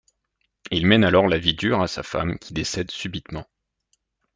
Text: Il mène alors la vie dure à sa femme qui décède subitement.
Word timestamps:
Il 0.71 0.87
mène 0.87 1.03
alors 1.03 1.27
la 1.27 1.37
vie 1.37 1.53
dure 1.53 1.79
à 1.79 1.87
sa 1.87 2.01
femme 2.01 2.39
qui 2.39 2.55
décède 2.55 2.89
subitement. 2.89 3.45